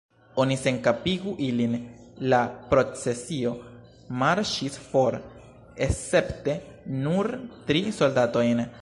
"Oni 0.43 0.55
senkapigu 0.59 1.33
ilin!" 1.47 1.75
La 2.33 2.39
procesio 2.71 3.51
marŝis 4.25 4.81
for, 4.89 5.19
escepte 5.89 6.57
nur 7.07 7.35
tri 7.71 7.89
soldatojn. 8.03 8.69